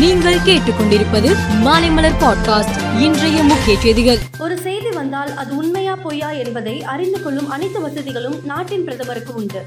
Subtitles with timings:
[0.00, 3.00] நீங்கள் கேட்டுக்கொண்டிருப்பது மாலைமலர் பாட்காஸ்ட்.
[3.00, 4.18] இன்றைய முக்கிய செய்திகள்.
[4.38, 9.62] ஒரு செய்தி வந்தால் அது உண்மையா பொய்யா என்பதை அறிந்து கொள்ளும் அனைத்து வசதிகளும் நாட்டின் பிரதமருக்கு உண்டு.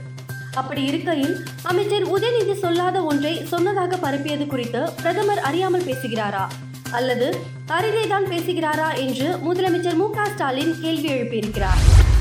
[0.53, 6.47] அப்படி இருக்கையில் அமைச்சர் உதயநிதி சொல்லாத ஒன்றை சொன்னதாக பரப்பியது குறித்து பிரதமர் அறியாமல் பேசுகிறாரா?
[6.91, 7.37] அல்லது
[7.67, 12.11] அறிந்தேதான் பேசுகிறாரா என்று முதலமைச்சர் மு ஸ்டாலின் கேள்வி எழுப்பியிருக்கிறார்.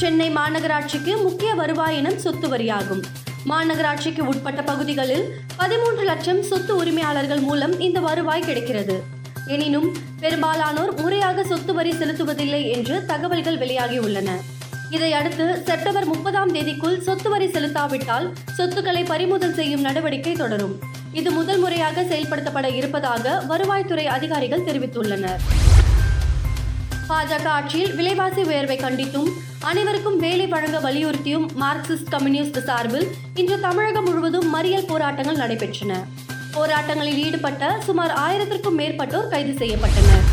[0.00, 3.02] சென்னை மாநகராட்சிக்கு முக்கிய வருவாயினம் சொத்து வரியாகும்.
[3.48, 5.24] மாநகராட்சிக்கு உட்பட்ட பகுதிகளில்
[5.56, 9.02] பதிமூன்று லட்சம் சொத்து உரிமையாளர்கள் மூலம் இந்த வருவாய் கிடைக்கிறது.
[9.46, 9.88] எனினும்
[10.20, 14.30] பெரும்பாலானோர் முறையாக சொத்து வரி செலுத்துவதில்லை என்று தகவல்கள் வெளியாகியுள்ளன.
[14.90, 20.78] இதையடுத்து செப்டம்பர் முப்பதாம் தேதிக்குள் சொத்து வரி செலுத்தாவிட்டால் சொத்துக்களை பறிமுதல் செய்யும் நடவடிக்கை தொடரும்.
[21.12, 25.40] இது முதல் முறையாக செயல்படுத்தப்பட இருப்பதாக வருவாய்த்துறை அதிகாரிகள் தெரிவித்துள்ளனர்.
[27.10, 29.28] பாஜக ஆட்சியில் விலைவாசி உயர்வை கண்டித்தும்
[29.68, 33.06] அனைவருக்கும் வேலை வழங்க வலியுறுத்தியும் மார்க்சிஸ்ட் கம்யூனிஸ்ட் சார்பில்
[33.40, 35.94] இன்று தமிழகம் முழுவதும் மறியல் போராட்டங்கள் நடைபெற்றன.
[36.56, 40.28] போராட்டங்களில் ஈடுபட்ட சுமார் ஆயிரத்திற்கும் மேற்பட்டோர் கைது செய்யப்பட்டனர்.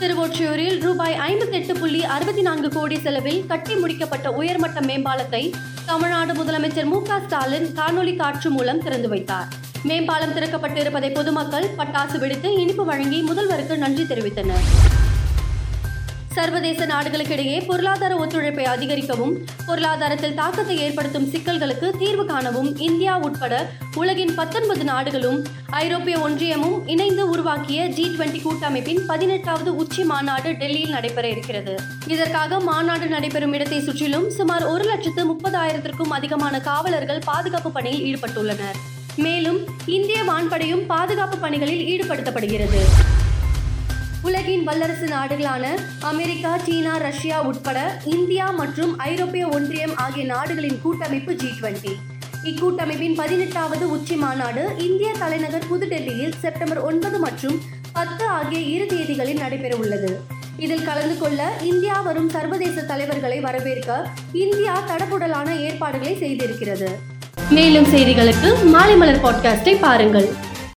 [0.00, 5.42] திருவொற்றியூரில் ரூபாய் ஐம்பத்தெட்டு புள்ளி அறுபத்தி நான்கு கோடி செலவில் கட்டி முடிக்கப்பட்ட உயர்மட்ட மேம்பாலத்தை
[5.84, 9.48] தமிழ்நாடு முதலமைச்சர் மு ஸ்டாலின் காணொலி காட்சி மூலம் திறந்து வைத்தார்.
[9.82, 14.64] மேம்பாலம் திறக்கப்பட்டிருப்பதை பொதுமக்கள் பட்டாசு வெடித்து இனிப்பு வழங்கி முதல்வருக்கு நன்றி தெரிவித்தனர்.
[16.36, 19.32] சர்வதேச நாடுகளுக்கிடையே பொருளாதார ஒத்துழைப்பை அதிகரிக்கவும்
[19.66, 23.54] பொருளாதாரத்தில் தாக்கத்தை ஏற்படுத்தும் சிக்கல்களுக்கு தீர்வு காணவும் இந்தியா உட்பட
[23.94, 25.38] உலகின் பத்தொன்பது நாடுகளும்
[25.70, 31.74] ஐரோப்பிய ஒன்றியமும் இணைந்து உருவாக்கிய ஜி டுவெண்டி கூட்டமைப்பின் பதினெட்டாவது உச்சி மாநாடு டெல்லியில் நடைபெற இருக்கிறது.
[32.06, 38.78] இதற்காக மாநாடு நடைபெறும் இடத்தை சுற்றிலும் சுமார் ஒரு லட்சத்து முப்பதாயிரத்திற்கும் அதிகமான காவலர்கள் பாதுகாப்பு பணியில் ஈடுபட்டுள்ளனர்.
[39.16, 39.60] மேலும்
[39.98, 42.82] இந்திய வான்படையும் பாதுகாப்பு பணிகளில் ஈடுபடுத்தப்படுகிறது.
[44.26, 45.64] உலகின் வல்லரசு நாடுகளான
[46.00, 51.92] அமெரிக்கா சீனா ரஷ்யா உட்பட இந்தியா மற்றும் ஐரோப்பிய ஒன்றியம் ஆகிய நாடுகளின் கூட்டமைப்பு ஜி டுவெண்டி
[52.44, 59.76] இக்கூட்டமைப்பின் பதினெட்டாவது உச்சி மாநாடு இந்திய தலைநகர் புதுடெல்லியில் செப்டம்பர் ஒன்பது மற்றும் பத்து ஆகிய இரு தேதிகளில் நடைபெற
[59.76, 60.20] உள்ளது.
[60.58, 63.90] இதில் கலந்து கொள்ள இந்தியா வரும் சர்வதேச தலைவர்களை வரவேற்க
[64.32, 66.90] இந்தியா தடபுடலான ஏற்பாடுகளை செய்திருக்கிறது.
[67.50, 70.28] மேலும் செய்திகளுக்கு மாலை மலர் பாட்காஸ்டை பாருங்கள்.